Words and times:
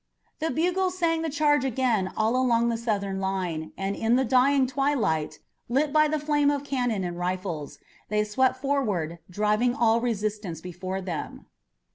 The 0.39 0.49
bugles 0.49 0.97
sang 0.97 1.21
the 1.21 1.29
charge 1.29 1.63
again 1.63 2.11
all 2.17 2.35
along 2.35 2.69
the 2.69 2.75
Southern 2.77 3.19
line, 3.19 3.71
and 3.77 3.95
in 3.95 4.15
the 4.15 4.25
dying 4.25 4.65
twilight, 4.65 5.37
lit 5.69 5.93
by 5.93 6.07
the 6.07 6.17
flame 6.17 6.49
of 6.49 6.63
cannon 6.63 7.03
and 7.03 7.19
rifles, 7.19 7.77
they 8.09 8.23
swept 8.23 8.59
forward, 8.59 9.19
driving 9.29 9.75
all 9.75 10.01
resistance 10.01 10.59
before 10.59 11.01
them. 11.01 11.45